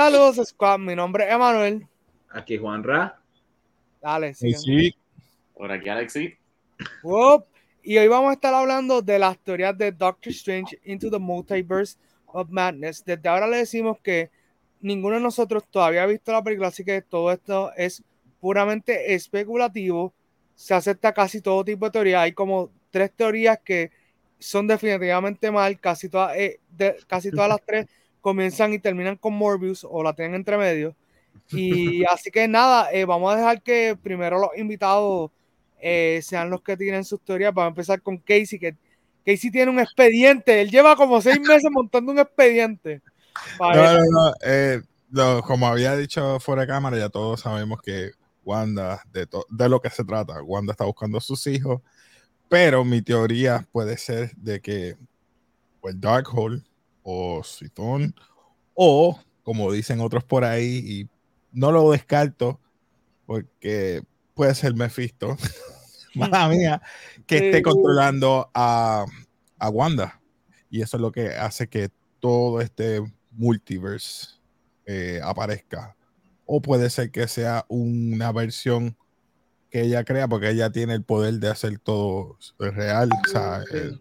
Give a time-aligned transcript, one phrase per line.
[0.00, 0.78] Saludos, Squad.
[0.78, 1.86] Mi nombre es Emanuel.
[2.28, 3.18] Aquí Juan Ra.
[4.02, 4.94] Dale, Sí, sí.
[5.54, 6.34] Por aquí, Alexi.
[7.02, 7.46] Whoop.
[7.82, 11.96] Y hoy vamos a estar hablando de las teorías de Doctor Strange into the Multiverse
[12.26, 13.02] of Madness.
[13.06, 14.28] Desde ahora le decimos que
[14.82, 18.02] ninguno de nosotros todavía ha visto la película, así que todo esto es
[18.38, 20.12] puramente especulativo.
[20.54, 22.20] Se acepta casi todo tipo de teoría.
[22.20, 23.90] Hay como tres teorías que
[24.38, 25.80] son definitivamente mal.
[25.80, 27.86] Casi todas, eh, de- casi todas las tres
[28.26, 30.96] comienzan y terminan con Morbius o la tienen entre medio.
[31.50, 35.30] Y así que nada, eh, vamos a dejar que primero los invitados
[35.80, 37.54] eh, sean los que tienen sus teorías.
[37.54, 38.74] Vamos a empezar con Casey, que
[39.24, 40.60] Casey tiene un expediente.
[40.60, 43.00] Él lleva como seis meses montando un expediente.
[43.58, 47.80] Para No, no, no, eh, no, como había dicho fuera de cámara, ya todos sabemos
[47.80, 48.10] que
[48.44, 51.80] Wanda, de, de lo que se trata, Wanda está buscando a sus hijos,
[52.48, 54.96] pero mi teoría puede ser de que
[55.80, 56.64] pues Darkhold
[57.08, 58.14] o Sifón
[58.74, 61.08] o como dicen otros por ahí y
[61.52, 62.60] no lo descarto
[63.26, 64.02] porque
[64.34, 65.36] puede ser Mephisto,
[66.14, 66.82] mala mía,
[67.26, 69.06] que esté controlando a,
[69.58, 70.20] a Wanda
[70.68, 74.34] y eso es lo que hace que todo este multiverse
[74.84, 75.96] eh, aparezca.
[76.44, 78.96] O puede ser que sea una versión
[79.70, 83.10] que ella crea porque ella tiene el poder de hacer todo real.
[83.10, 83.92] o sea, eh,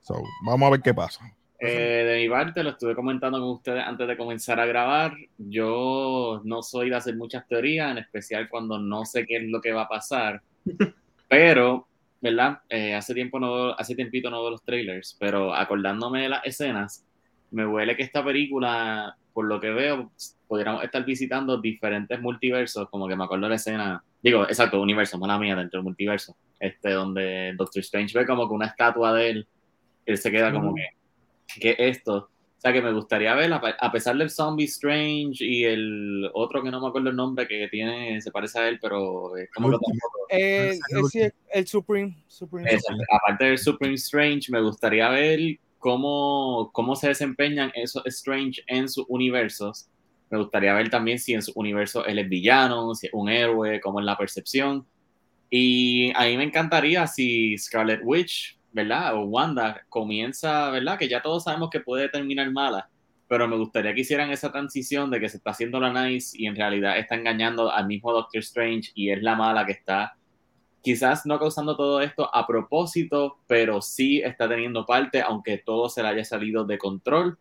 [0.00, 1.20] so, vamos a ver qué pasa.
[1.66, 5.14] Eh, de mi parte, lo estuve comentando con ustedes antes de comenzar a grabar.
[5.38, 9.60] Yo no soy de hacer muchas teorías, en especial cuando no sé qué es lo
[9.60, 10.42] que va a pasar.
[11.28, 11.86] Pero,
[12.20, 12.60] ¿verdad?
[12.68, 17.04] Eh, hace tiempo no, hace tiempito no veo los trailers, pero acordándome de las escenas,
[17.50, 20.10] me huele que esta película, por lo que veo,
[20.46, 25.18] pudiéramos estar visitando diferentes multiversos, como que me acuerdo de la escena, digo, exacto, universo,
[25.18, 29.30] mala mía, dentro del multiverso, este, donde Doctor Strange ve como que una estatua de
[29.30, 29.48] él,
[30.06, 30.86] él se queda como que,
[31.60, 32.30] ¿qué es esto?
[32.56, 36.30] O sea, que me gustaría ver, a pe- a pesar del Zombie Strange y el
[36.32, 39.50] otro que no me acuerdo el nombre, que tiene, se parece a él, pero es
[39.52, 39.68] como
[40.30, 41.00] Eh, el
[41.52, 41.66] el
[42.28, 43.04] Supreme.
[43.10, 49.04] Aparte del Supreme Strange, me gustaría ver cómo, cómo se desempeñan esos Strange en sus
[49.08, 49.88] universos.
[50.30, 53.78] Me gustaría ver también si en su universo él es villano, si es un héroe,
[53.82, 54.86] cómo es la percepción.
[55.50, 59.14] Y a mí me encantaría si Scarlet Witch, ¿verdad?
[59.14, 60.98] O Wanda comienza, ¿verdad?
[60.98, 62.90] Que ya todos sabemos que puede terminar mala,
[63.28, 66.46] pero me gustaría que hicieran esa transición de que se está haciendo la nice y
[66.46, 70.16] en realidad está engañando al mismo Doctor Strange y es la mala que está
[70.82, 76.02] quizás no causando todo esto a propósito, pero sí está teniendo parte, aunque todo se
[76.02, 77.38] le haya salido de control.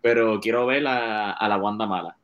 [0.00, 2.16] Pero quiero ver a, a la Wanda mala.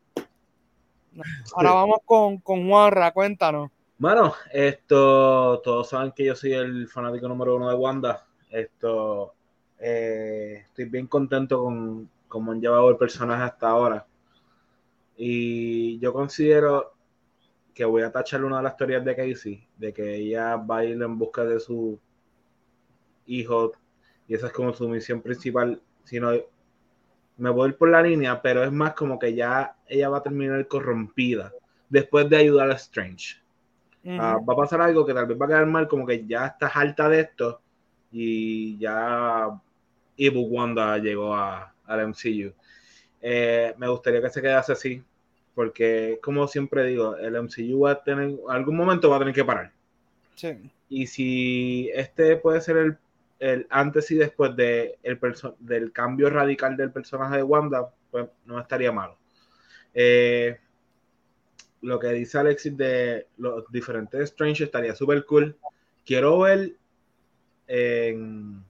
[1.56, 3.71] Ahora vamos con, con Juanra, cuéntanos.
[3.98, 8.27] Bueno, esto, todos saben que yo soy el fanático número uno de Wanda.
[8.50, 9.34] Esto,
[9.78, 14.06] eh, estoy bien contento con cómo han llevado el personaje hasta ahora.
[15.16, 16.94] Y yo considero
[17.74, 20.84] que voy a tachar una de las teorías de Casey, de que ella va a
[20.84, 21.98] ir en busca de su
[23.26, 23.72] hijo,
[24.26, 25.80] y esa es como su misión principal.
[26.04, 26.32] Sino,
[27.36, 30.18] me voy a ir por la línea, pero es más como que ya ella va
[30.18, 31.52] a terminar corrompida
[31.88, 33.36] después de ayudar a Strange.
[34.06, 36.46] Ah, va a pasar algo que tal vez va a quedar mal, como que ya
[36.46, 37.60] estás harta de esto
[38.12, 39.48] y ya
[40.16, 42.53] Evil Wanda llegó a, al MCU.
[43.22, 45.03] Eh, me gustaría que se quedase así,
[45.54, 49.44] porque como siempre digo, el MCU va a tener, algún momento va a tener que
[49.44, 49.72] parar.
[50.34, 50.71] Sí.
[50.88, 52.98] Y si este puede ser el,
[53.38, 55.19] el antes y después de el
[55.60, 59.16] del cambio radical del personaje de Wanda, pues no estaría malo.
[59.94, 60.59] Eh,
[61.82, 65.56] lo que dice Alexis de los diferentes Strange estaría súper cool.
[66.04, 66.75] Quiero ver
[67.72, 68.64] en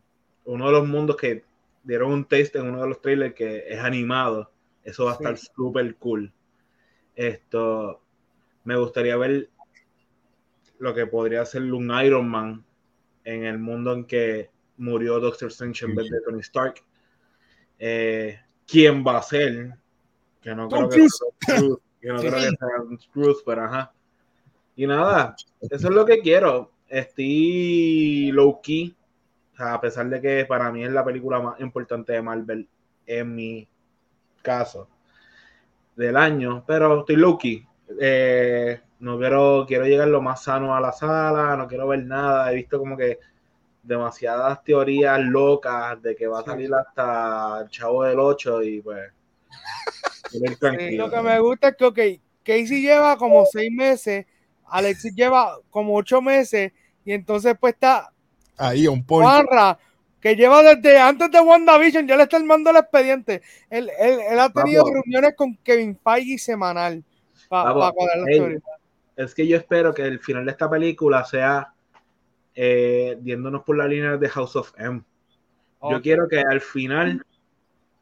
[0.44, 1.42] uno de los mundos que
[1.82, 4.50] dieron un taste en uno de los trailers que es animado.
[4.84, 5.22] Eso va a Sí.
[5.24, 6.30] estar súper cool.
[7.16, 8.00] Esto
[8.64, 9.48] me gustaría ver
[10.78, 12.62] lo que podría ser un Iron Man
[13.24, 16.82] en el mundo en que murió Doctor Strange en vez de Tony Stark.
[17.78, 19.76] Eh, ¿Quién va a ser?
[20.42, 22.26] Que no creo que sea Tom Cruise, que no Sí.
[22.28, 23.92] creo que sea Tom Cruise, pero ajá.
[24.76, 26.72] Y nada, eso es lo que quiero.
[26.88, 28.94] Estoy low key,
[29.60, 32.68] sea, a pesar de que para mí es la película más importante de Marvel
[33.06, 33.68] en mi
[34.42, 34.88] caso
[35.96, 37.66] del año, pero estoy low key.
[38.00, 42.52] Eh, no quiero, quiero llegar lo más sano a la sala, no quiero ver nada.
[42.52, 43.18] He visto como que
[43.82, 49.12] demasiadas teorías locas de que va a salir hasta el chavo del 8 y pues.
[50.30, 50.96] Sí.
[50.96, 51.98] Lo que me gusta es que, ok,
[52.44, 54.26] Casey lleva como seis meses,
[54.64, 56.72] Alexis lleva como ocho meses,
[57.04, 58.12] y entonces pues está
[58.60, 59.28] Ahí, un point.
[59.28, 59.78] Juanra
[60.20, 63.42] que lleva desde antes de WandaVision, ya le está armando el expediente.
[63.70, 67.02] Él, él, él ha tenido reuniones con Kevin Feige semanal
[67.48, 68.60] para cuadrar la ey, teoría.
[69.16, 71.72] Es que yo espero que el final de esta película sea
[72.54, 75.02] eh, yéndonos por la línea de House of M.
[75.90, 77.24] Yo quiero que al final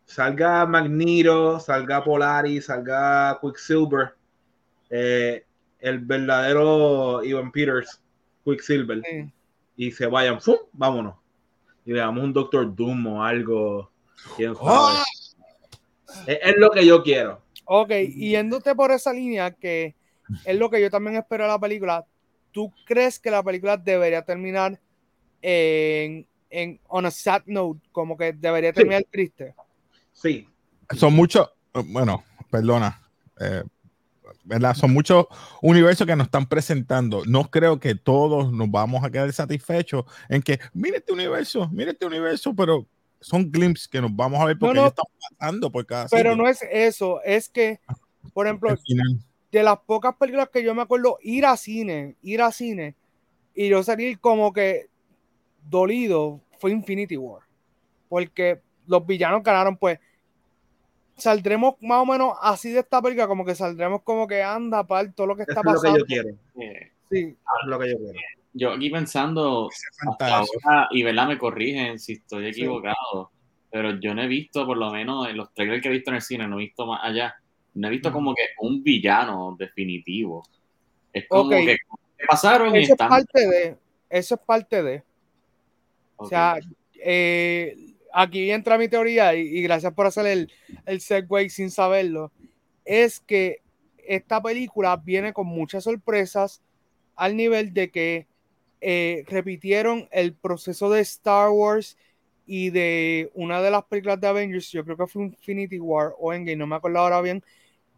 [0.05, 4.14] salga Magneto, salga Polaris, salga Quicksilver,
[4.90, 5.44] eh,
[5.78, 8.02] el verdadero Ivan Peters,
[8.44, 9.32] Quicksilver, Sí.
[9.78, 10.56] Y se vayan, ¡fum!
[10.72, 11.14] vámonos.
[11.86, 13.90] Y veamos un Doctor Doom o algo.
[14.36, 14.69] quién sabe.
[14.70, 15.04] ¡Ah!
[16.26, 17.40] Es, es lo que yo quiero.
[17.64, 19.94] Ok, y yéndote por esa línea, que
[20.44, 22.04] es lo que yo también espero de la película,
[22.50, 24.80] ¿tú crees que la película debería terminar
[25.40, 27.81] en, en on a sad note?
[27.92, 29.54] Como que debería terminar triste.
[30.12, 30.48] Sí,
[30.96, 31.48] Son muchos,
[31.86, 33.00] bueno, perdona,
[33.38, 33.62] eh,
[34.44, 34.75] ¿verdad?
[34.75, 35.26] Son muchos
[35.62, 37.25] universos que nos están presentando.
[37.26, 41.92] No creo que todos nos vamos a quedar satisfechos en que, mire este universo, mire
[41.92, 42.86] este universo, pero
[43.20, 44.80] son glimpses que nos vamos a ver porque no.
[44.82, 45.06] ellos están
[45.38, 47.80] pasando por cada Pero no es eso, es que,
[48.32, 48.75] por ejemplo,
[49.50, 52.94] de las pocas películas que yo me acuerdo ir a cine, ir a cine
[53.54, 54.88] y yo salir como que
[55.69, 57.42] dolido fue Infinity War.
[58.08, 59.98] Porque los villanos ganaron, pues
[61.19, 65.11] saldremos más o menos así de esta película, como que saldremos como que anda para
[65.12, 65.99] todo lo que está es lo que pasando.
[65.99, 66.29] yo quiero.
[67.11, 67.37] Sí, es
[67.67, 68.19] lo que yo quiero.
[68.53, 69.69] yo aquí pensando,
[70.11, 72.61] hasta ahora, y verdad me corrigen si estoy Sí.
[72.61, 73.31] equivocado,
[73.70, 76.17] pero yo no he visto, por lo menos en los trailers que he visto en
[76.17, 77.35] el cine, no he visto más allá,
[77.75, 80.43] no he visto como que un villano definitivo.
[81.12, 81.65] Es como Ok.
[81.65, 81.76] que
[82.29, 83.09] pasaron y eso es están.
[83.09, 83.76] parte de,
[84.11, 85.03] eso es parte de.
[86.17, 86.59] O sea,
[87.00, 87.76] eh,
[88.12, 90.50] aquí entra mi teoría y, y gracias por hacer el,
[90.88, 92.32] el segue sin saberlo.
[92.85, 93.61] Es que
[94.06, 96.62] esta película viene con muchas sorpresas
[97.14, 98.26] al nivel de que
[98.81, 101.96] eh, repitieron el proceso de Star Wars
[102.46, 106.32] y de una de las películas de Avengers, yo creo que fue Infinity War o
[106.32, 107.43] Endgame, no me acuerdo ahora bien,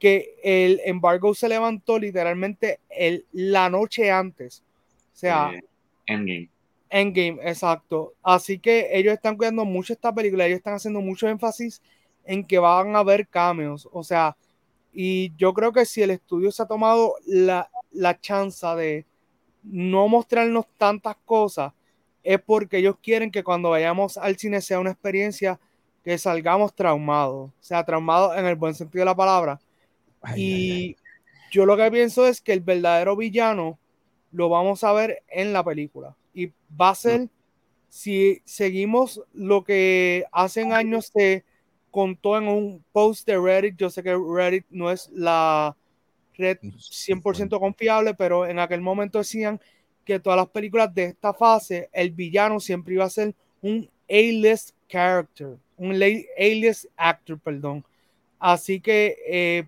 [0.01, 4.65] que el embargo se levantó literalmente el, la noche antes.
[5.15, 5.63] O sea, Eh,
[6.07, 6.49] Endgame.
[6.89, 8.15] Endgame, exacto.
[8.23, 11.81] Así que ellos están cuidando mucho esta película, ellos están haciendo mucho énfasis
[12.25, 13.89] en que van a haber cameos.
[13.93, 14.37] O sea,
[14.93, 19.07] y yo creo que si el estudio se ha tomado la, la chance de
[19.63, 21.73] no mostrarnos tantas cosas,
[22.23, 25.59] es porque ellos quieren que cuando vayamos al cine sea una experiencia
[26.05, 27.51] que salgamos traumados.
[27.51, 29.61] O sea, traumados en el buen sentido de la palabra.
[30.23, 30.97] Ay, ay, Y ay.
[31.51, 33.79] yo lo que pienso es que el verdadero villano
[34.33, 36.17] lo vamos a ver en la película.
[36.35, 37.29] Y va a ser,
[37.89, 41.45] si seguimos lo que hace años se
[41.91, 45.77] contó en un post de Reddit, yo sé que Reddit no es la
[46.37, 49.61] red 100% confiable, pero en aquel momento decían
[50.05, 54.71] que todas las películas de esta fase, el villano siempre iba a ser un A-list
[54.89, 57.85] character, un A-list actor, perdón.
[58.39, 59.67] Así que eh,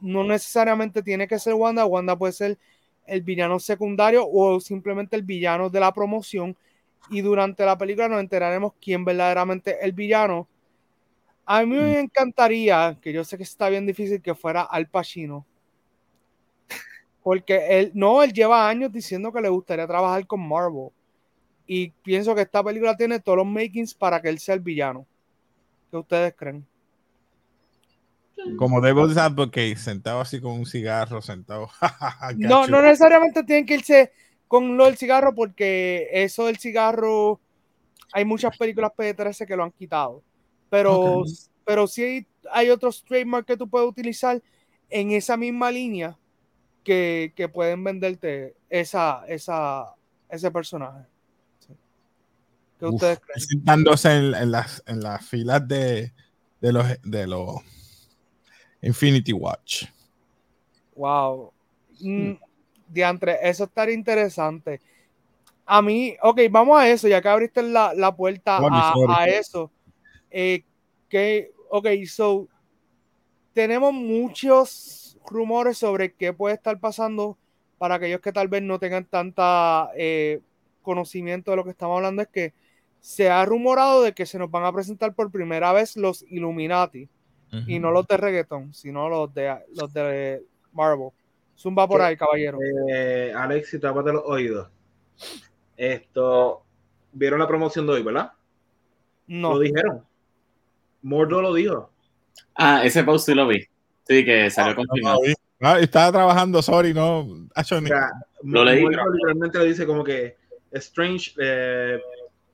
[0.00, 2.58] no necesariamente tiene que ser Wanda, Wanda puede ser
[3.06, 6.56] el villano secundario o simplemente el villano de la promoción
[7.10, 10.48] y durante la película nos enteraremos quién verdaderamente es el villano.
[11.48, 15.46] A mí me encantaría, que yo sé que está bien difícil, que fuera Al Pacino.
[17.22, 20.88] Porque él, no, él lleva años diciendo que le gustaría trabajar con Marvel.
[21.64, 25.06] Y pienso que esta película tiene todos los makings para que él sea el villano.
[25.90, 26.66] ¿Qué ustedes creen?
[28.58, 31.68] Como Devil's Advocate, sentado así con un cigarro, sentado.
[32.36, 34.12] No, no necesariamente tienen que irse
[34.48, 37.40] con lo del cigarro, porque eso del cigarro,
[38.12, 40.22] hay muchas películas P13 que lo han quitado.
[40.70, 41.24] Pero,
[41.64, 44.42] pero sí hay, hay otros trademarks que tú puedes utilizar
[44.90, 46.16] en esa misma línea
[46.84, 49.94] que, que pueden venderte esa, esa,
[50.28, 51.04] ese personaje.
[51.60, 51.74] Sí.
[52.78, 53.40] ¿Qué Uf, ustedes creen?
[53.40, 56.12] sentándose en, en las, en las filas de,
[56.60, 57.56] de los de los
[58.82, 59.86] Infinity Watch.
[60.94, 61.52] Wow.
[62.00, 62.32] Mm,
[62.88, 64.80] diantre, eso estaría interesante.
[65.64, 68.60] A mí, ok, vamos a eso, ya que abriste la, la puerta
[69.08, 69.70] a eso.
[70.38, 70.64] Eh,
[71.08, 72.46] que, ok, so,
[73.54, 77.38] tenemos muchos rumores sobre qué puede estar pasando
[77.78, 80.42] para aquellos que tal vez no tengan tanta eh,
[80.82, 82.52] conocimiento de lo que estamos hablando, es que
[83.00, 87.08] se ha rumorado de que se nos van a presentar por primera vez los Illuminati
[87.66, 91.12] y no los de reggaeton, sino los de los de Marvel.
[91.56, 92.58] Zumba por ahí, caballero.
[92.90, 94.68] Eh, Alexi, tápate los oídos.
[95.78, 96.62] Esto,
[97.10, 98.32] ¿vieron la promoción de hoy, verdad?
[99.28, 99.54] No.
[99.54, 100.04] Lo dijeron.
[101.06, 101.92] Mordo lo dijo.
[102.56, 103.64] Ah, ese post sí lo vi.
[104.08, 105.20] Sí, que salió confirmado.
[105.60, 107.20] Ah, estaba trabajando, sorry, no.
[107.20, 108.10] O sea,
[108.42, 110.36] Lo leí, Mordo literalmente le dice como que
[110.72, 112.00] Strange, eh,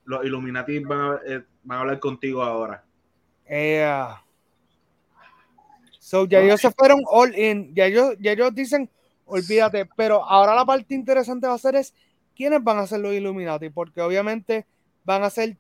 [0.05, 2.85] los Illuminati van a, eh, van a hablar contigo ahora.
[3.47, 4.07] Eh,
[5.99, 7.75] so, ya ellos se fueron all in.
[7.75, 8.91] Ya ellos, ya ellos dicen,
[9.25, 9.89] olvídate.
[9.97, 11.95] Pero ahora la parte interesante va a ser es
[12.37, 13.71] quiénes van a ser los Illuminati.
[13.71, 14.67] Porque obviamente
[15.05, 15.57] van a ser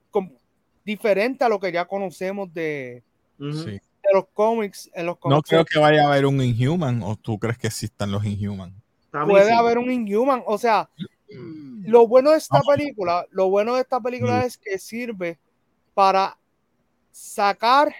[0.84, 3.02] diferente a lo que ya conocemos de.
[3.38, 3.70] Sí.
[3.72, 3.80] de
[4.12, 4.90] los cómics.
[4.94, 7.66] En los No cómics creo que vaya a haber un Inhuman o tú crees que
[7.68, 8.74] existan los Inhuman.
[9.26, 9.52] Puede sí.
[9.52, 10.42] haber un Inhuman.
[10.46, 10.88] O sea,
[11.84, 12.74] lo bueno de esta Vamos.
[12.76, 15.38] película, lo bueno de esta película es que sirve
[15.94, 16.36] para
[17.10, 17.92] sacar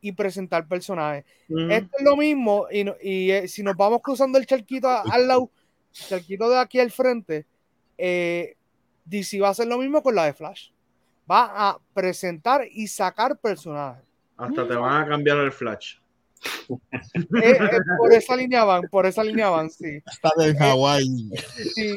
[0.00, 1.24] y presentar personajes.
[1.48, 5.26] Esto es lo mismo, y, no- y, eh, si nos vamos cruzando el charquito al
[5.26, 5.50] lado,
[5.94, 7.46] el charquito de aquí al frente,
[7.96, 8.54] eh,
[9.04, 10.68] DC va a hacer lo mismo con la de Flash.
[11.30, 14.04] Va a presentar y sacar personajes.
[14.36, 15.96] Hasta te van a cambiar el flash.
[16.70, 16.78] Eh,
[17.34, 20.00] eh, por esa línea van, por esa línea van, sí.
[20.06, 21.30] Está en Hawái.
[21.74, 21.94] sí.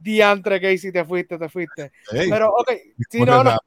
[0.00, 1.92] Diantre, Casey, te fuiste, te fuiste.
[2.10, 2.70] Pero, ok,
[3.18, 3.58] corre no, no.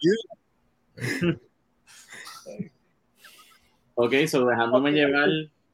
[3.95, 5.27] Ok, so dejándome llevar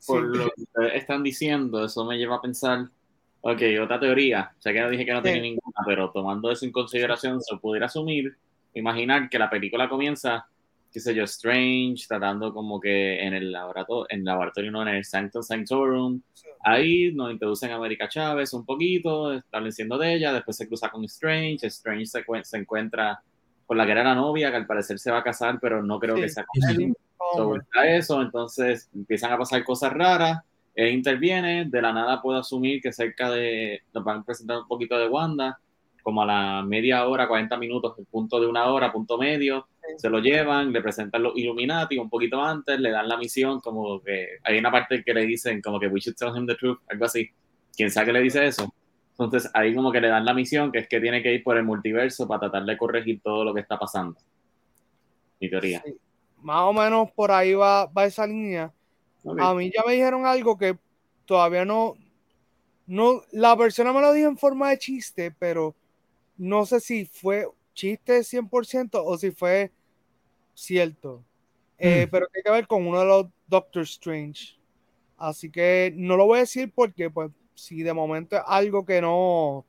[0.08, 0.38] por sí.
[0.40, 2.90] lo que ustedes están diciendo, eso me lleva a pensar,
[3.48, 6.72] ok, otra teoría, sé que no dije que no tenía ninguna, pero tomando eso en
[6.72, 8.36] consideración, se pudiera asumir,
[8.74, 10.48] imaginar que la película comienza,
[10.92, 14.88] qué sé yo, Strange, tratando como que en el laboratorio, en el laboratorio, no, en
[14.96, 16.48] el Sanctum Sanctorum, Sí.
[16.64, 21.04] ahí nos introducen a América Chávez un poquito, estableciendo de ella, después se cruza con
[21.06, 23.22] Strange, Strange se, cuen- se encuentra
[23.68, 26.00] con la que era la novia, que al parecer se va a casar, pero no
[26.00, 26.22] creo Sí.
[26.24, 26.94] que sea con él.
[27.62, 30.40] Está eso, entonces empiezan a pasar cosas raras,
[30.76, 34.68] él interviene, de la nada puedo asumir que cerca de, nos van a presentar un
[34.68, 35.60] poquito de Wanda,
[36.04, 39.94] como a la media hora, 40 minutos, el punto de una hora, punto medio, Sí.
[39.98, 44.02] se lo llevan, le presentan los Illuminati un poquito antes, le dan la misión, como
[44.02, 46.80] que hay una parte que le dicen como que we should tell him the truth,
[46.90, 47.30] algo así,
[47.76, 48.74] quien sabe que le dice eso.
[49.12, 51.56] Entonces ahí como que le dan la misión, que es que tiene que ir por
[51.58, 54.18] el multiverso para tratar de corregir todo lo que está pasando.
[55.40, 55.82] Mi teoría.
[55.86, 55.96] Sí.
[56.42, 58.72] Más o menos por ahí va, va esa línea.
[59.40, 60.78] A mí ya me dijeron algo que
[61.26, 61.96] todavía no,
[62.88, 65.76] no, la persona me lo dijo en forma de chiste, pero
[66.38, 69.72] no sé si fue chiste 100% o si fue
[70.54, 71.24] cierto.
[71.78, 72.10] Eh, Mm.
[72.10, 74.58] Pero tiene que ver con uno de los Doctor Strange.
[75.18, 79.02] Así que no lo voy a decir porque, pues, si de momento es algo que
[79.02, 79.66] no,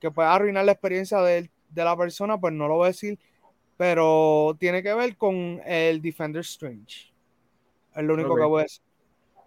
[0.00, 3.18] que puede arruinar la experiencia de, de la persona, pues no lo voy a decir.
[3.76, 7.12] Pero tiene que ver con el Defender Strange.
[7.94, 8.85] Es lo único que voy a decir.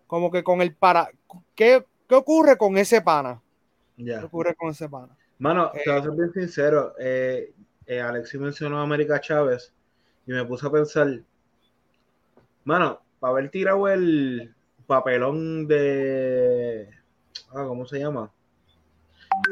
[0.10, 1.08] Como que con el para.
[1.54, 3.40] ¿Qué, qué ocurre con ese pana?
[3.96, 5.16] ¿Qué ocurre con ese pana?
[5.38, 6.96] Mano, Eh, te voy a ser bien sincero.
[7.00, 7.54] Eh,
[7.86, 9.72] eh, Alexis mencionó a América Chávez
[10.26, 11.20] y me puse a pensar,
[12.64, 14.52] mano, para haber tirado el
[14.88, 16.90] papelón de.
[17.52, 18.32] Ah, ¿Cómo se llama?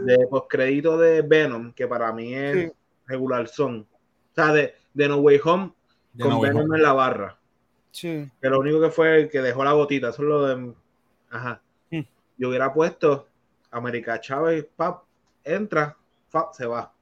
[0.04, 2.72] De postcrédito de Venom, que para mí es Sí.
[3.06, 3.88] regular son.
[4.32, 5.72] O sea, de, de No Way Home
[6.14, 6.78] De con No Way Venom Home.
[6.78, 7.38] en la barra.
[7.98, 8.30] Sí.
[8.40, 10.72] Que lo único que fue el que dejó la gotita, eso es lo de.
[11.32, 11.64] Ajá.
[12.38, 13.28] Yo hubiera puesto
[13.72, 15.02] América Chávez, pap,
[15.44, 15.98] entra,
[16.30, 16.94] pap, se va.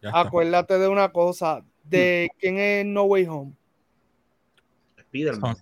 [0.00, 0.20] Ya está.
[0.20, 1.62] Acuérdate de una cosa.
[1.82, 3.52] ¿De quién es No Way Home?
[4.98, 5.56] Spiderman.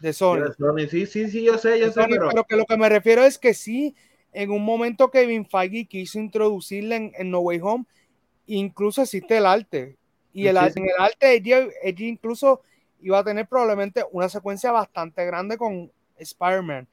[0.00, 0.52] De Sony.
[0.58, 2.28] Sony, Sí, sí, sí, yo sé, yo De sé, Sony, pero.
[2.28, 3.96] pero que lo que me refiero es que sí,
[4.34, 7.86] en un momento Kevin Feige quiso introducirla en, en No Way Home,
[8.46, 9.96] incluso existe el arte.
[10.34, 10.80] Y el, sí.
[10.80, 12.60] en el arte ella, ella incluso
[13.04, 16.88] iba a tener probablemente una secuencia bastante grande con Spider-Man.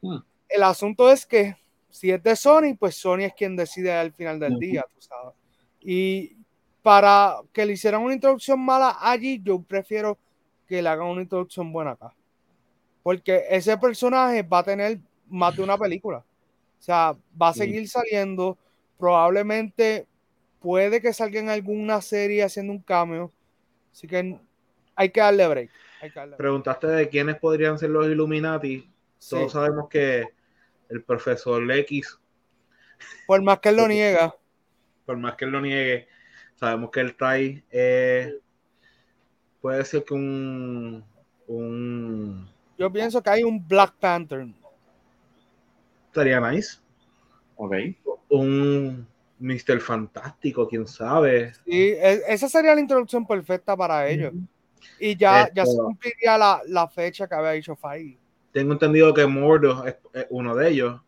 [0.00, 0.18] Hmm.
[0.48, 1.56] El asunto es que
[1.90, 5.34] si es de Sony, pues Sony es quien decide al final del día, tú sabes.
[5.80, 6.36] Y
[6.80, 10.16] para que le hicieran una introducción mala allí, yo prefiero
[10.68, 12.14] que le hagan una introducción buena acá.
[13.02, 16.18] Porque ese personaje va a tener más de una película.
[16.18, 18.56] O sea, va a seguir saliendo.
[18.96, 20.06] Probablemente
[20.60, 23.32] puede que salga en alguna serie haciendo un cameo.
[23.92, 24.38] Así que
[24.98, 25.70] hay que darle break.
[26.02, 26.38] Hay que darle break.
[26.38, 28.88] Preguntaste de quiénes podrían ser los Illuminati.
[29.18, 29.30] Sí.
[29.30, 30.28] Todos sabemos que
[30.88, 32.18] el profesor X,
[33.26, 34.34] Por más que él lo niega.
[35.06, 36.08] por más que él lo niegue,
[36.56, 37.64] sabemos que él trae.
[37.70, 38.38] eh,
[39.60, 41.04] puede ser que un.
[41.46, 44.46] un Yo pienso que hay un Black Panther.
[46.06, 46.78] estaría nice.
[47.56, 47.74] Ok.
[48.30, 49.06] Un
[49.40, 49.80] Mr.
[49.80, 51.54] Fantástico, quién sabe.
[51.64, 54.32] Sí, e- esa sería la introducción perfecta para ellos.
[55.00, 58.18] Y ya, ya se cumpliría la, la fecha que había dicho Feige.
[58.52, 61.00] Tengo entendido que Mordo es, es uno de ellos.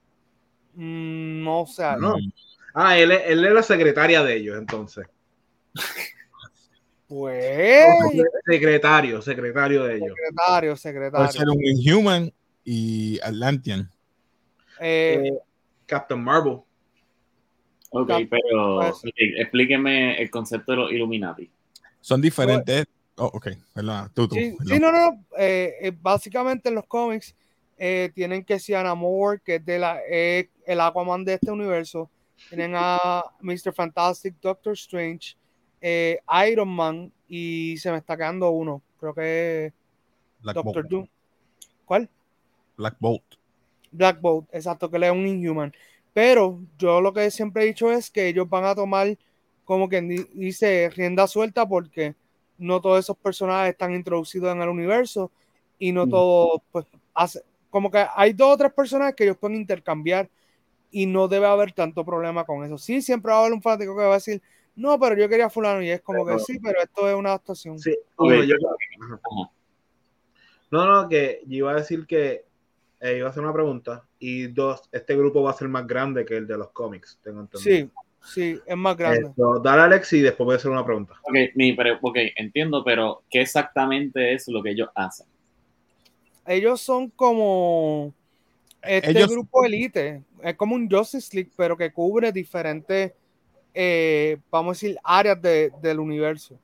[0.74, 1.84] Mm, no sé.
[1.98, 2.16] No.
[2.74, 5.06] Ah, él, es- él es la secretaria de ellos, entonces.
[7.08, 7.84] Pues,
[8.46, 10.14] Secretario, secretario de ellos.
[10.14, 11.32] secretario, Puede secretario.
[11.32, 12.32] ser un Inhuman
[12.64, 13.90] y Atlantean.
[14.78, 15.38] Eh, Eh,
[15.86, 16.60] Captain Marvel.
[17.90, 21.50] Ok, pero puede explíqueme el concepto de los Illuminati.
[22.00, 22.86] Son diferentes.
[23.22, 24.34] Oh, ok, perdona, tú, tú.
[24.34, 27.34] Sí, sí, no, no, eh, eh, básicamente en los cómics
[27.76, 31.50] eh, tienen que ser a Moore, que es de la, eh, el Aquaman de este
[31.50, 32.08] universo.
[32.48, 33.74] Tienen a Mr.
[33.74, 35.36] Fantastic, Doctor Strange,
[36.48, 38.80] Iron Man y se me está quedando uno.
[38.98, 39.72] Creo que es
[40.40, 40.90] Black Doctor Bolt.
[40.90, 41.06] Doom.
[41.84, 42.08] ¿Cuál?
[42.78, 43.24] Black Bolt.
[43.90, 45.74] Black Bolt, exacto, que le es un Inhuman.
[46.14, 49.18] Pero yo lo que siempre he dicho es que ellos van a tomar,
[49.66, 50.00] como que
[50.32, 52.14] dice, rienda suelta porque
[52.61, 55.31] no todos esos personajes están introducidos en el universo
[55.79, 56.11] y no Mm.
[56.11, 60.29] todos, pues, hace, como que hay dos o tres personajes que ellos pueden intercambiar
[60.90, 62.76] y no debe haber tanto problema con eso.
[62.79, 64.43] Sí, siempre va a haber un fanático que va a decir,
[64.76, 67.31] no, pero yo quería fulano y es como Pero- que sí, pero esto es una
[67.31, 67.79] adaptación.
[67.79, 68.57] Sí, yo-
[70.71, 72.45] no, no, que yo iba a decir que
[73.00, 76.25] eh, iba a hacer una pregunta y dos, este grupo va a ser más grande
[76.25, 77.76] que el de los cómics, tengo entendido.
[77.76, 77.90] Sí,
[78.24, 79.28] sí, es más grande.
[79.28, 81.14] Esto, dale a Alex y después voy a hacer una pregunta.
[81.22, 85.26] Ok, mi, pero, ok, entiendo, pero ¿qué exactamente es lo que ellos hacen?
[86.46, 88.12] ellos son como
[88.82, 93.12] este Ellos- grupo elite, es como un Justice League, pero que cubre diferentes,
[93.72, 96.54] eh, vamos a decir, áreas de- del universo.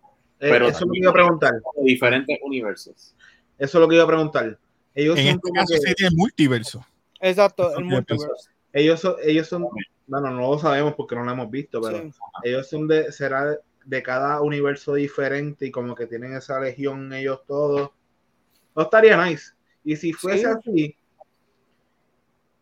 [0.41, 1.53] Eh, Pero eso es lo que iba a preguntar.
[1.83, 3.15] Diferentes universos.
[3.59, 4.59] Eso es lo que iba a preguntar.
[4.95, 6.85] Ellos En son este caso que- sería el multiverso.
[7.21, 8.51] Exacto, el multiverso.
[8.73, 9.67] ellos son, ellos son,
[10.07, 12.11] bueno, no lo sabemos porque no lo hemos visto, pero Sí.
[12.45, 17.41] ellos son de, será de, cada universo diferente y como que tienen esa legión ellos
[17.47, 17.91] todos.
[18.75, 19.53] No estaría nice.
[19.85, 20.45] Y si fuese Sí.
[20.47, 20.97] así,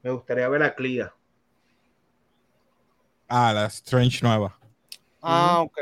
[0.03, 1.13] me gustaría ver a Clea.
[3.29, 4.57] Ah, la Strange nueva.
[5.23, 5.79] Ah, ok.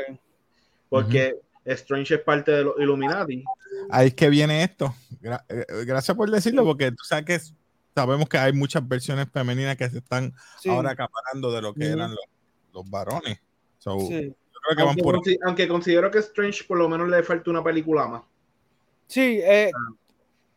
[0.89, 3.43] Porque Strange es parte de los Illuminati.
[3.89, 4.93] Ahí es que viene esto.
[5.21, 7.53] Gra- eh, gracias por decirlo, porque tú sabes que es-
[7.95, 11.85] sabemos que hay muchas versiones femeninas que se están Sí, ahora acaparando de lo que
[11.87, 12.25] eran los,
[12.73, 13.39] los varones.
[13.79, 14.27] So, sí.
[14.29, 17.21] Yo creo que van Aunque, por consi- aunque considero que Strange por lo menos le
[17.23, 18.23] falta una película más.
[19.07, 19.93] Sí, eh, Ah.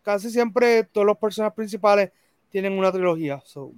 [0.03, 2.11] casi siempre todos los personajes principales
[2.51, 3.41] tienen una trilogía.
[3.45, 3.73] so,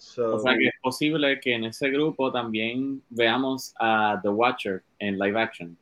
[0.00, 4.82] So, O sea que es posible que en ese grupo también veamos a The Watcher
[5.00, 5.76] en live action,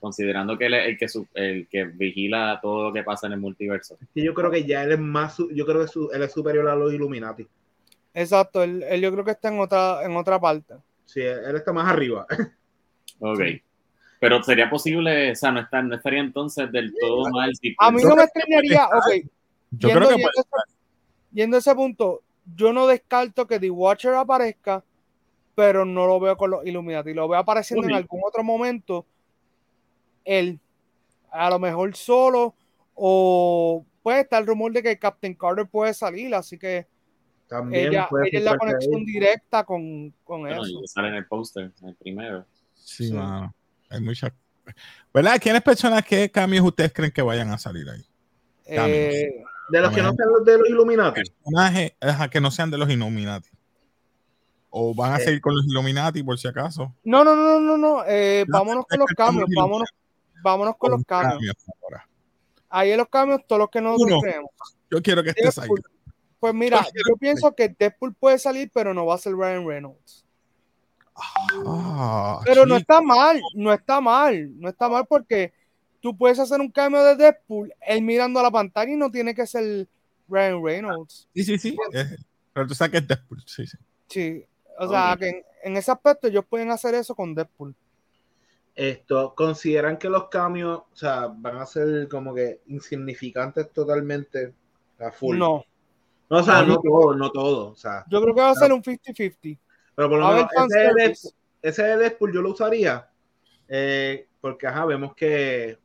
[0.00, 3.34] considerando que él es el que, su- el que vigila todo lo que pasa en
[3.34, 3.96] el multiverso.
[4.14, 6.68] que yo creo que ya él es más, yo creo que su- él es superior
[6.68, 7.46] a los Illuminati.
[8.14, 10.74] Exacto, él, él yo creo que está en otra, en otra parte.
[11.04, 12.26] Sí, él está más arriba.
[13.22, 13.38] Ok.
[14.18, 17.50] Pero sería posible, o sea, no, está, no estaría entonces del todo mal.
[17.54, 19.26] si- A mí no me extrañaría, ok,
[19.72, 20.74] Yo yendo, creo que yendo a ese-
[21.32, 22.22] yendo a ese punto,
[22.56, 24.82] yo no descarto que The Watcher aparezca,
[25.54, 27.12] pero no lo veo con los Illuminati.
[27.12, 29.04] Lo veo apareciendo en algún otro momento.
[30.24, 30.58] Él,
[31.30, 32.54] a lo mejor solo,
[32.94, 36.86] o puede estar el rumor de que Captain Carter puede salir, así que
[37.48, 40.80] También ella, puede ella es la conexión directa con, con Bueno, eso.
[40.86, 42.44] sale en el póster, en el primero.
[42.74, 43.12] Sí, Sí.
[43.12, 43.54] mano.
[43.88, 44.32] Hay muchas.
[45.12, 45.38] ¿Verdad?
[45.40, 48.04] ¿Quiénes personas, qué cambios ustedes creen que vayan a salir ahí?
[48.66, 51.22] Eh, De los que no sean los de los Illuminati.
[51.22, 53.48] Personajes ajá, que no sean de los Illuminati.
[54.70, 55.24] O van a Eh.
[55.24, 56.94] seguir con los Illuminati por si acaso.
[57.02, 58.04] no, no, no, no, no.
[58.06, 59.88] eh, No, vámonos con los cambios, vámonos,
[60.42, 61.32] vámonos con los cambios.
[61.34, 62.08] cambios ahora.
[62.68, 64.20] Ahí en los cambios, todos los que nosotros Uno.
[64.20, 64.50] creemos.
[64.90, 65.82] Yo quiero que esté Deadpool.
[66.38, 70.24] Pues mira, yo pienso que Deadpool puede salir, pero no va a ser Ryan Reynolds.
[71.66, 75.52] Ah, Pero no está mal, no está mal, no está mal porque
[76.00, 79.34] tú puedes hacer un cambio de Deadpool, él mirando a la pantalla y no tiene
[79.34, 79.86] que ser
[80.28, 81.28] Ryan Reynolds.
[81.34, 81.76] Sí, sí, sí.
[82.54, 83.42] pero tú sabes que es Deadpool.
[83.46, 83.76] Sí, sí.
[84.08, 84.44] Sí,
[84.78, 87.74] o sea, que en, en ese aspecto ellos pueden hacer eso con Deadpool.
[88.80, 94.54] Esto, consideran que los cambios, o sea, van a ser como que insignificantes totalmente
[94.98, 95.38] a full.
[95.38, 95.64] No,
[96.30, 97.70] No, o sea, no todo, no todo.
[97.72, 99.58] O sea, yo creo que va a ser un 50-50.
[99.94, 100.94] pero por lo A ver, menos ese de, fanservice.
[100.94, 103.10] Deadpool, ese de Deadpool yo lo usaría.
[103.68, 105.78] eh, porque, ajá, vemos que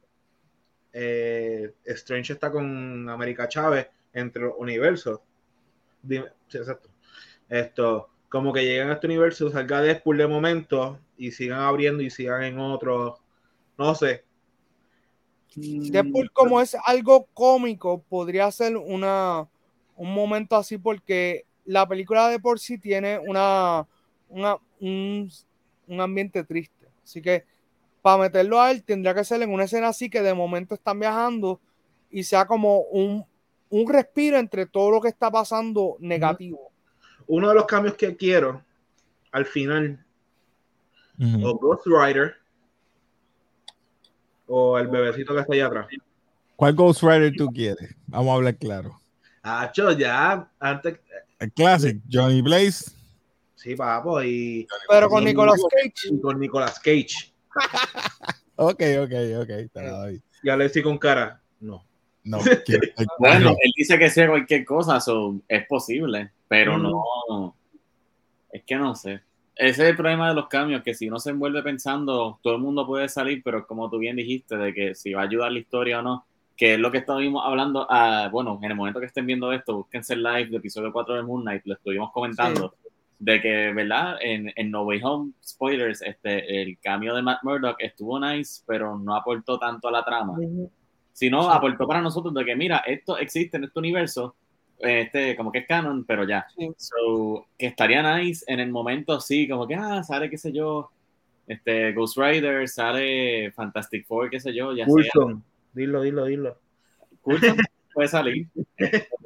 [0.93, 5.19] eh, Strange está con América Chávez entre los universos.
[6.03, 6.89] Dime- sí, exacto.
[7.49, 12.10] Esto, como que llegan a este universo, salga Deadpool de momento y sigan abriendo y
[12.10, 13.19] sigan en otros.
[13.78, 14.26] No sé.
[15.88, 19.48] Deadpool como es algo cómico, podría ser una,
[19.95, 23.88] un momento así porque la película de por sí tiene una,
[24.30, 25.32] una- un,
[25.88, 26.88] un ambiente triste.
[27.04, 27.45] Así que
[28.02, 31.00] para meterlo a él tendría que ser en una escena así que de momento están
[31.00, 31.60] viajando
[32.12, 33.26] y sea como un,
[33.69, 36.71] un respiro entre todo lo que está pasando negativo.
[37.27, 38.63] Uno de los cambios que quiero
[39.31, 40.03] al final,
[41.43, 42.35] o Ghost Rider,
[44.47, 45.88] o el bebecito que está allá atrás.
[46.55, 47.95] ¿Cuál Ghost Rider tú quieres?
[48.07, 49.01] Vamos a hablar claro.
[49.43, 50.99] Ah, yo ya, antes,
[51.39, 52.91] El Classic, Johnny Blaze.
[53.55, 55.23] Sí, papo, y, Pero con.
[55.23, 56.13] Nicolas Cage.
[56.13, 57.33] y con Nicolas Cage.
[58.57, 59.11] Ok, ok,
[59.41, 59.47] ok.
[59.73, 60.23] te la doy.
[60.41, 61.41] Y Alexi con cara.
[61.59, 61.83] No.
[62.23, 62.39] No,
[63.19, 66.81] Bueno, él dice que sea cualquier cosa, so, es posible, pero Mm.
[66.84, 67.55] no.
[68.51, 69.21] Es que no sé.
[69.55, 72.62] Ese es el problema de los cambios, que si uno se envuelve pensando, todo el
[72.62, 75.60] mundo puede salir, pero como tú bien dijiste, de que si va a ayudar la
[75.60, 76.25] historia o no,
[76.58, 79.75] que es lo que estuvimos hablando, ah, bueno, en el momento que estén viendo esto,
[79.77, 82.75] búsquense el live de episodio 4 de Moon Knight, lo estuvimos comentando,
[83.19, 84.17] de que, ¿verdad?
[84.21, 88.97] En, en No Way Home, spoilers, este, el cambio de Matt Murdock estuvo nice, pero
[88.99, 90.36] no aportó tanto a la trama
[91.13, 94.36] sino aportó para nosotros de que mira, esto existe en este universo,
[94.79, 96.45] este, como que es canon, pero ya.
[96.57, 96.69] Sí.
[96.77, 100.89] So, que estaría nice en el momento así, como que, ah, sale, qué sé yo,
[101.47, 104.93] este, Ghost Rider, sale Fantastic Four, qué sé yo, ya sea.
[104.93, 105.43] Coulson.
[105.73, 106.57] Dilo, dilo, dilo.
[107.21, 107.55] Coulson
[107.93, 108.47] puede salir.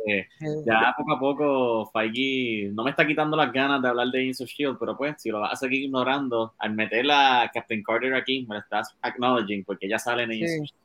[0.10, 0.28] Este,
[0.66, 4.42] ya poco a poco Feige no me está quitando las ganas de hablar de Agents
[4.42, 8.16] of Shield, pero pues si lo vas a seguir ignorando, al meter a Captain Carter
[8.16, 10.60] aquí, me lo estás acknowledging porque ya sale en Agents Sí.
[10.62, 10.80] of Shield.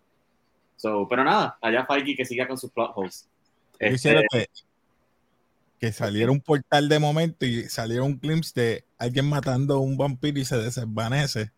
[0.76, 3.26] So, pero nada, allá Feige que siga con sus plot holes.
[3.78, 4.46] Este, que,
[5.78, 9.96] que saliera un portal de momento y saliera un glimpse de alguien matando a un
[9.96, 11.50] vampiro y se desvanece.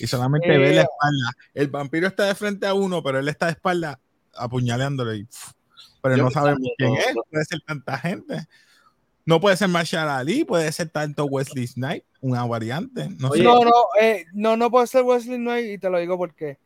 [0.00, 0.58] Y solamente Eh.
[0.58, 1.30] ve la espalda.
[1.52, 4.00] El vampiro está de frente a uno, pero él está de espalda
[4.34, 5.16] apuñalándole.
[5.18, 5.28] y,
[6.00, 7.14] pero Yo no sabemos quién es.
[7.30, 8.46] Puede ser tanta gente.
[9.26, 13.08] No puede ser Marshall Ali, puede ser tanto Wesley Snipes, una variante.
[13.18, 13.44] No Oye, sé.
[13.44, 16.58] No, no, eh, no, no puede ser Wesley Knight y te lo digo porque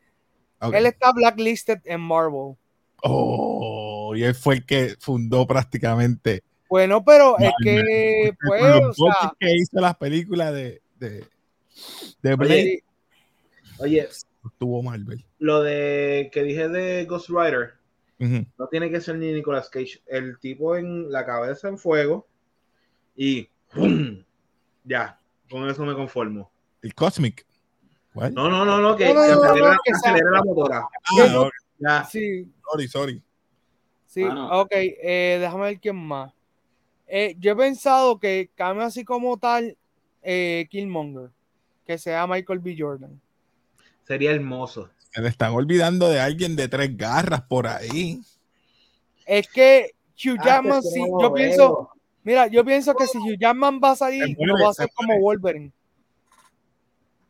[0.72, 2.56] él está blacklisted en Marvel.
[3.04, 6.42] Oh, y él fue el que fundó prácticamente.
[6.68, 11.24] Bueno, pero es que, pues, o sea, que hizo las películas de, de,
[12.22, 12.82] de Blade,
[13.78, 14.08] Oye, Oye,
[14.58, 15.24] tuvo Marvel.
[15.38, 17.74] lo de que dije de Ghost Rider,
[18.18, 20.02] no tiene que ser ni Nicolas Cage.
[20.06, 22.26] El tipo en la cabeza en fuego
[23.16, 24.22] y ¡pum!
[24.84, 25.18] ya,
[25.48, 26.50] con eso me conformo.
[26.82, 27.46] El Cosmic.
[28.14, 30.42] No, no, no, no, que, No, no, que no, no, acelera, no, que acelera la
[30.42, 30.88] motora.
[31.04, 31.50] Ah.
[31.78, 32.04] Ya.
[32.04, 33.22] sí, sorry, sorry.
[34.22, 36.32] Sí, Ah, ok, eh, déjame ver quién más.
[37.06, 39.76] Eh, yo he pensado que cambie así como tal
[40.22, 41.30] eh, Killmonger,
[41.86, 42.76] que sea Michael B.
[42.78, 43.20] Jordan.
[44.06, 44.90] Sería hermoso.
[45.12, 48.20] Se le están olvidando de alguien de tres garras por ahí.
[49.26, 51.90] Es que Hugh Ah, Jackman, sí, no yo pienso,
[52.24, 54.94] mira, yo pienso que si Hugh Jackman va a salir, lo va a se hacer
[54.94, 55.18] como.
[55.20, 55.72] Wolverine.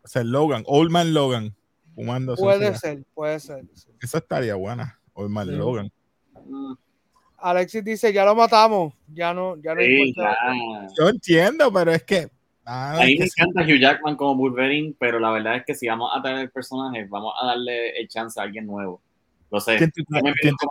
[0.03, 1.55] O sea, Logan, Old Man Logan.
[1.94, 3.64] Fumando Puede ser, puede ser.
[3.74, 3.90] sí.
[4.01, 5.01] Eso estaría buena.
[5.14, 5.55] Old Man Sí.
[5.55, 5.90] Logan.
[6.49, 6.75] Mm,
[7.39, 10.37] Alexis dice, ya lo matamos, ya no, ya no sí, importa.
[10.43, 10.89] ya.
[10.99, 12.31] Yo entiendo, pero es que.
[12.65, 13.33] ah, A mí que me sí.
[13.37, 16.51] encanta Hugh Jackman como Wolverine, pero la verdad es que si vamos a traer el
[16.51, 19.03] personaje, vamos a darle el chance a alguien nuevo.
[19.51, 20.67] Lo sé, ¿Quién te no me quién te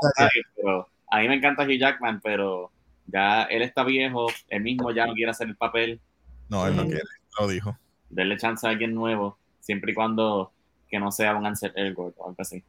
[0.56, 2.72] pero a mí me encanta Hugh Jackman, pero
[3.08, 6.02] ya él está viejo, él mismo ya no quiere hacer el papel,
[6.50, 7.04] No, él no quiere.
[7.40, 7.78] Lo dijo.
[8.10, 10.52] darle chance a alguien nuevo, siempre y cuando
[10.90, 12.64] que no sea un Ansel Elgort o algo así.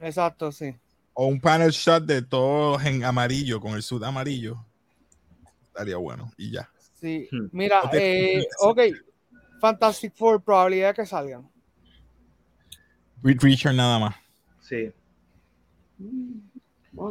[0.00, 0.74] Exacto, sí.
[1.14, 4.64] O un panel shot de todos en amarillo, con el sud amarillo.
[5.68, 6.32] Estaría bueno.
[6.36, 6.70] Y ya.
[7.00, 7.48] Sí, Hmm.
[7.52, 8.80] mira, No eh, ok,
[9.60, 11.48] Fantastic Four, probabilidad de que salgan.
[13.22, 14.16] Reed Richard nada más.
[14.60, 14.90] Sí.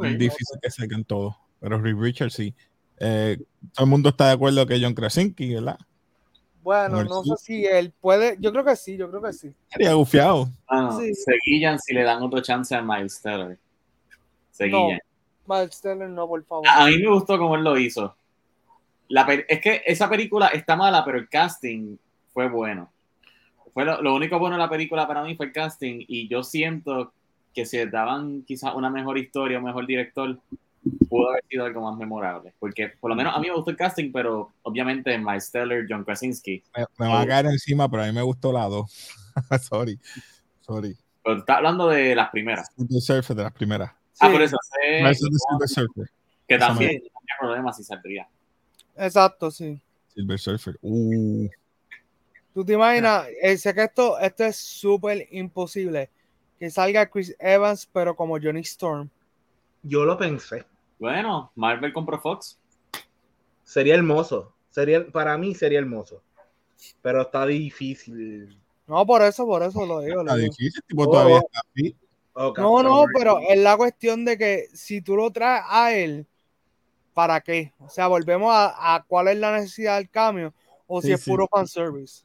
[0.03, 1.35] Es difícil que salgan todos.
[1.59, 2.53] Pero Reed Richard sí.
[2.99, 3.37] Eh,
[3.73, 5.77] todo el mundo está de acuerdo que John Krasinski, ¿verdad?
[6.61, 9.53] Bueno, no sé si él puede, yo creo que sí, yo creo que sí.
[9.69, 10.49] Estaría gufiado.
[10.67, 11.13] Ah, no, Sí.
[11.15, 13.57] Se guillan si le dan otro chance a Miles Teller.
[14.59, 14.89] Se No.
[15.47, 16.67] Miles Teller no, por favor.
[16.67, 18.13] A, mí me gustó cómo él lo hizo.
[19.07, 21.95] La es que esa película está mala, pero el casting
[22.33, 22.91] fue bueno.
[23.73, 26.43] Fue lo, lo único bueno de la película para mí fue el casting y yo
[26.43, 27.13] siento
[27.55, 30.37] que si daban quizás una mejor historia, un mejor director,
[31.07, 32.53] pudo haber sido algo más memorable.
[32.59, 36.03] Porque por lo menos a mí me gustó el casting, pero obviamente Miles Teller, John
[36.03, 36.61] Krasinski.
[36.75, 39.17] Me, me va a caer encima, pero a mí me gustó la 2.
[39.61, 39.97] sorry.
[40.61, 40.95] Sorry.
[41.23, 42.69] Pero está hablando de las primeras.
[42.75, 43.91] De las primeras.
[44.19, 46.09] Ah, por eso Silver Surfer.
[46.47, 48.27] que también no había problema si saldría.
[48.97, 49.79] Exacto, sí.
[50.13, 50.77] Silver Surfer.
[50.81, 51.47] Uh,
[52.53, 56.09] Tú te imaginas, eh, sé que esto, esto es súper imposible,
[56.59, 59.09] que salga Chris Evans, pero como Johnny Storm.
[59.83, 60.65] Yo lo pensé.
[60.97, 62.57] Bueno, Marvel compró Fox.
[63.63, 64.51] Sería hermoso.
[64.71, 66.21] Sería, para mí sería hermoso.
[67.01, 68.57] Pero está difícil.
[68.87, 70.15] No, por eso, por eso lo digo.
[70.15, 70.53] lo está digo.
[70.57, 70.83] difícil.
[70.87, 71.11] Tipo, Oh.
[71.11, 71.95] todavía está así.
[72.41, 76.25] Oh, No, no, pero es la cuestión de que si tú lo traes a él,
[77.13, 77.73] ¿para qué?
[77.79, 80.53] O sea, volvemos a, a cuál es la necesidad del cambio
[80.87, 81.29] o si Sí, es sí.
[81.29, 82.23] puro fanservice.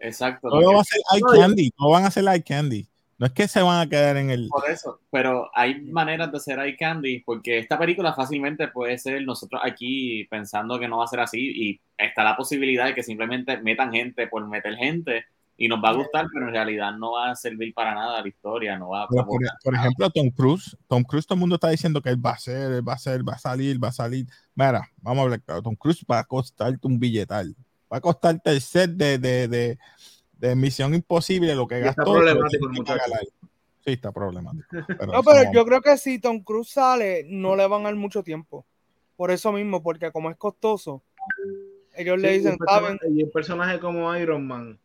[0.00, 0.48] Exacto.
[0.48, 1.70] Todo porque- va a ser eye No, yo- candy.
[1.76, 2.88] Todo van a ser eye candy.
[3.16, 4.48] No es que se van a quedar en el.
[4.48, 9.22] Por eso, pero hay maneras de hacer eye candy, porque esta película fácilmente puede ser
[9.24, 13.04] nosotros aquí pensando que no va a ser así, y está la posibilidad de que
[13.04, 17.12] simplemente metan gente por meter gente, y nos va a gustar, pero en realidad no
[17.12, 19.24] va a servir para nada la historia, no va a por,
[19.62, 20.76] por ejemplo, Tom Cruise.
[20.88, 22.98] Tom Cruise, todo el mundo está diciendo que él va a ser, él va a
[22.98, 24.26] ser, va a salir, va a salir.
[24.54, 25.62] Mira, vamos a hablar claro.
[25.62, 27.54] Tom Cruise va a costarte un billetal.
[27.92, 29.78] Va a costarte el set de, de, de,
[30.32, 32.12] de Misión Imposible, lo que Y está gastó.
[32.14, 32.66] problemático.
[33.84, 34.64] Sí, está problemático.
[34.98, 37.96] Pero No, pero yo creo que si Tom Cruise sale, no le van a dar
[37.96, 38.64] mucho tiempo.
[39.14, 41.02] Por eso mismo, porque como es costoso,
[41.94, 44.78] ellos le dicen, un personaje- y un personaje como Iron Man.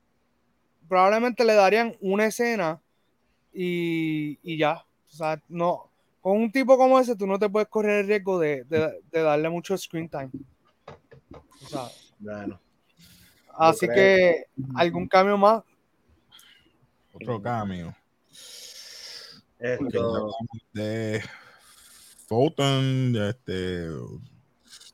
[0.90, 2.82] Probablemente le darían una escena
[3.54, 4.84] y, y ya.
[5.08, 5.90] O sea, no,
[6.22, 9.22] con un tipo como ese, tú no te puedes correr el riesgo de, de- de
[9.22, 10.30] darle mucho screen time.
[11.64, 11.84] O sea,
[12.20, 12.60] Bueno,
[13.58, 13.96] así creo.
[13.96, 15.64] que algún cambio más.
[17.14, 17.96] Otro cambio.
[19.60, 20.32] esto,
[20.74, 21.22] De
[23.12, 23.88] de este.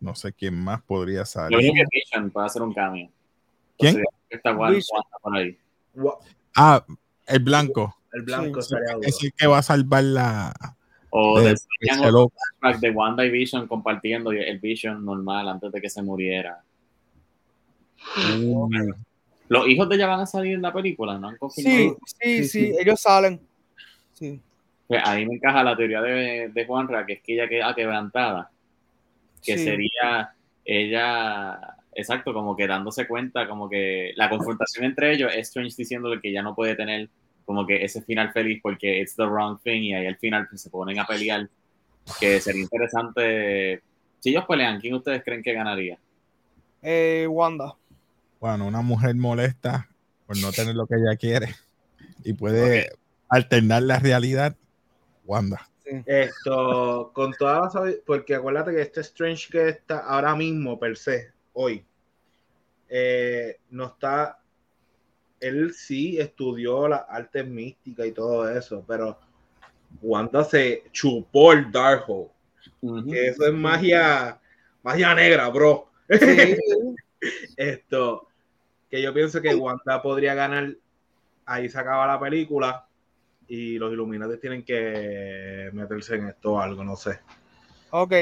[0.01, 1.57] No sé quién más podría Yo salir.
[1.59, 3.09] creo que Vision puede hacer un cambio.
[3.77, 3.95] ¿Quién?
[3.95, 4.55] O sea, Está
[5.21, 5.57] por ahí.
[6.55, 6.83] Ah,
[7.27, 7.95] el blanco.
[8.13, 9.07] el blanco Sí, estaría.
[9.07, 10.53] Es el que va a salvar la.
[11.09, 16.01] O de- flashback de Wanda y Vision compartiendo el Vision normal antes de que se
[16.01, 16.61] muriera.
[18.17, 18.69] Uh,
[19.47, 21.27] Los hijos de ella van a salir en la película, ¿no?
[21.29, 21.97] Han Sí, confirmado.
[22.05, 22.75] sí, Sí, sí, sí.
[22.79, 23.39] ellos salen.
[24.13, 24.41] Sí,
[24.87, 28.49] Pues ahí me encaja la teoría de, de Juanra, que es que ella queda quebrantada.
[29.43, 29.63] Que sí.
[29.65, 31.59] sería ella,
[31.95, 36.31] exacto, como que dándose cuenta, como que la confrontación entre ellos es Strange diciéndole que
[36.31, 37.09] ya no puede tener
[37.45, 40.61] como que ese final feliz porque it's the wrong thing y ahí al final pues,
[40.61, 41.49] se ponen a pelear.
[42.19, 43.81] Que sería interesante.
[44.19, 45.97] Si ellos pelean, ¿quién ustedes creen que ganaría?
[46.81, 47.75] Eh, Wanda.
[48.39, 49.89] bueno, una mujer molesta
[50.27, 51.55] por no tener lo que ella quiere
[52.23, 52.91] y puede
[53.29, 54.55] alternar la realidad.
[55.25, 55.67] Wanda.
[55.83, 56.03] Sí.
[56.05, 61.34] Esto, con toda la porque acuérdate que este Strange que está ahora mismo, per se,
[61.55, 61.83] hoy,
[62.89, 64.39] eh, no está.
[65.39, 69.19] Él sí estudió las artes místicas y todo eso, pero
[70.01, 72.29] Wanda se chupó el Darkhold.
[73.11, 74.39] Que eso es magia,
[74.83, 75.89] magia negra, bro.
[76.19, 76.55] Sí,
[77.57, 78.27] Esto,
[78.91, 80.75] que yo pienso que Wanda podría ganar.
[81.47, 82.87] Ahí se acaba la película
[83.47, 87.19] y los Illuminati tienen que meterse en esto o algo, no sé.
[87.91, 88.13] Ok,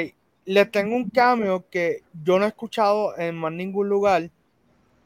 [0.46, 4.30] les tengo un cambio que yo no he escuchado en más ningún lugar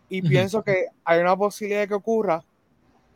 [0.10, 2.44] y pienso que hay una posibilidad de que ocurra,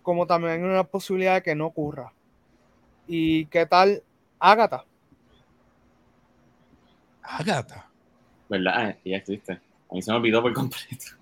[0.01, 2.11] como también hay una posibilidad de que no ocurra.
[3.07, 4.03] ¿Y qué tal
[4.39, 4.85] Agatha?
[7.23, 7.89] Agatha.
[8.49, 8.73] ¿Verdad?
[8.75, 9.53] Ah, ella existe.
[9.53, 11.05] A mí se me olvidó por completo.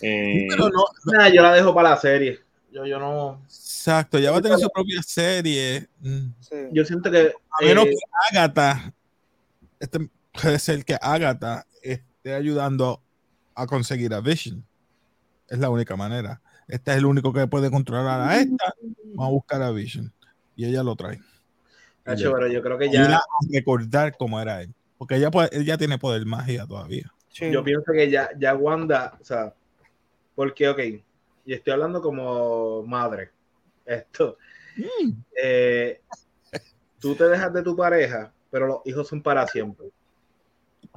[0.00, 2.38] Eh, Pero no, Nah, yo la dejo para la serie.
[2.70, 3.40] Yo, yo no.
[3.46, 5.88] exacto, ya va a tener su propia serie.
[5.98, 6.28] Mm.
[6.38, 6.54] Sí.
[6.70, 7.32] Yo siento que.
[7.50, 7.96] A menos eh, que
[8.38, 8.94] Agatha,
[9.80, 10.08] este
[10.42, 13.02] puede ser que Agatha esté ayudando
[13.54, 14.64] a conseguir a Vision.
[15.48, 16.40] Es la única manera.
[16.66, 18.74] Este es el único que puede controlar a esta.
[19.14, 20.12] Vamos a buscar a Vision.
[20.56, 21.20] Y ella lo trae.
[22.04, 23.16] Nacho, pero yo creo que ya.
[23.16, 23.20] a
[23.52, 24.74] recordar cómo era él.
[24.96, 27.12] Porque ella, puede- ella tiene poder magia todavía.
[27.28, 27.50] Sí.
[27.50, 29.54] Yo pienso que ya, ya Wanda, o sea,
[30.34, 30.78] porque, ok,
[31.46, 33.30] y estoy hablando como madre.
[33.86, 34.36] Esto,
[34.76, 35.10] Mm.
[35.42, 36.00] eh,
[37.00, 39.86] tú te dejas de tu pareja, pero los hijos son para siempre.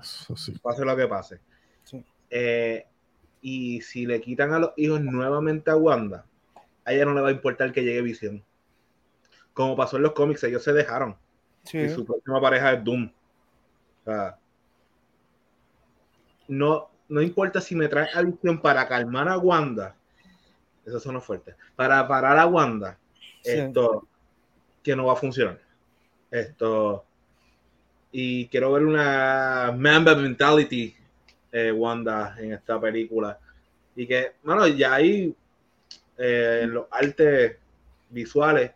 [0.03, 0.53] Sí.
[0.61, 1.39] pase lo que pase.
[1.83, 2.03] Sí.
[2.29, 2.85] Eh,
[3.41, 6.25] y si le quitan a los hijos nuevamente a Wanda,
[6.85, 8.43] a ella no le va a importar que llegue Visión.
[9.53, 11.17] Como pasó en los cómics, ellos se dejaron.
[11.63, 11.77] Sí.
[11.79, 13.11] Y su próxima pareja es Doom.
[14.01, 14.37] O sea,
[16.47, 19.95] no, no importa si me trae a Visión para calmar a Wanda.
[20.85, 21.55] Eso suena fuerte.
[21.75, 22.97] Para parar a Wanda,
[23.43, 23.51] Sí.
[23.51, 24.07] esto
[24.83, 25.59] que no va a funcionar.
[26.29, 27.05] Esto.
[28.12, 30.93] Y quiero ver una Mamba Mentality
[31.52, 33.38] eh, Wanda en esta película.
[33.95, 35.34] Y que, bueno, ya hay
[36.17, 37.56] eh, en los artes
[38.10, 38.71] visuales,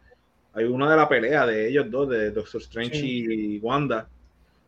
[0.54, 3.26] hay una de la pelea de ellos dos, de Doctor Strange Sí.
[3.30, 4.08] y Wanda.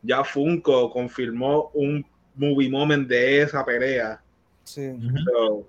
[0.01, 4.21] Ya Funko confirmó un movie moment de esa pelea.
[4.63, 4.91] Sí.
[5.25, 5.65] So,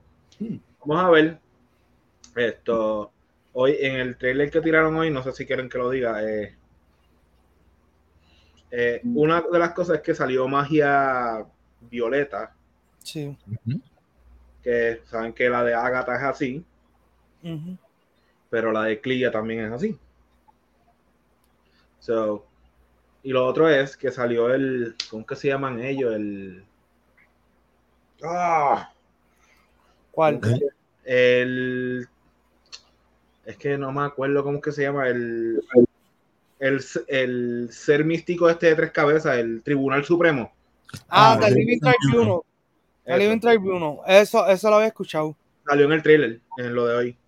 [0.85, 1.39] vamos a ver.
[2.37, 3.11] Esto.
[3.53, 6.23] Hoy en el trailer que tiraron hoy, no sé si quieren que lo diga.
[6.25, 6.55] eh,
[8.71, 11.45] eh, una de las cosas es que salió magia
[11.81, 12.55] violeta,
[13.03, 13.37] Sí.
[14.63, 16.65] Que saben que la de Agatha es así,
[18.51, 19.99] pero la de Clea también es así.
[22.01, 22.47] So,
[23.23, 24.95] y lo otro es que salió el.
[25.11, 26.15] ¿Cómo que se llaman ellos?
[26.15, 26.65] El.
[28.23, 28.93] Ah,
[30.11, 30.41] ¿Cuál?
[31.05, 32.09] El
[33.49, 35.88] es que no me acuerdo cómo es que se llama, el, el,
[36.59, 40.53] el ser místico este de tres cabezas, el Tribunal Supremo.
[41.09, 42.41] Ah, Ah, The el Living Tribunal.
[43.05, 43.19] The Eso.
[43.19, 43.97] Living Tribunal.
[44.07, 45.37] Eso, eso lo había escuchado.
[45.67, 47.19] Salió en el trailer, en lo de hoy.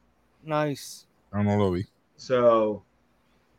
[0.42, 1.06] Nice.
[1.32, 1.86] No, no lo vi.
[2.16, 2.84] So,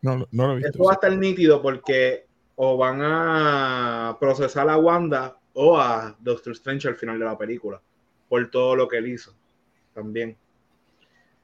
[0.01, 0.63] No, no, no lo vi.
[0.65, 6.53] Esto va a estar nítido porque o van a procesar a Wanda o a Doctor
[6.53, 7.81] Strange al final de la película
[8.29, 9.33] por todo lo que él hizo
[9.93, 10.35] también.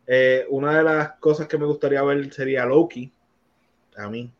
[0.06, 3.12] Eh, una de las cosas que me gustaría ver sería Loki.
[3.98, 4.32] A mí.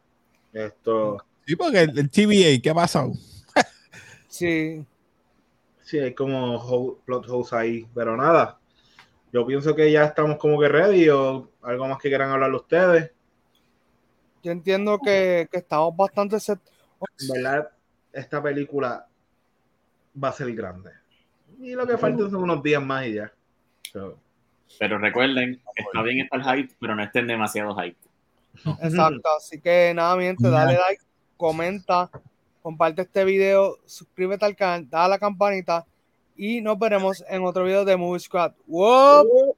[0.54, 3.14] Esto, Sí, porque el, el TVA, ¿qué ha pasado?
[4.28, 4.86] Sí.
[5.84, 8.60] sí, hay como ho- plot holes ahí, pero nada.
[9.32, 13.12] Yo pienso que ya estamos como que ready o algo más que quieran hablar ustedes.
[14.44, 16.60] Yo entiendo que, que estamos bastante set.
[17.20, 17.70] En verdad,
[18.14, 19.08] esta película
[20.22, 20.92] va a ser grande.
[21.60, 23.32] Y lo que faltan son unos días más y ya.
[23.92, 24.18] So,
[24.80, 27.98] Pero recuerden, está bien estar hype, pero no estén demasiado hype.
[28.82, 29.30] Exacto.
[29.38, 31.04] Así que nada, mi gente, dale like,
[31.36, 32.10] comenta,
[32.62, 35.86] comparte este video, suscríbete al canal, dale a la campanita
[36.36, 38.54] y nos veremos en otro video de Movie Squad.
[38.68, 39.56] ¡Wow!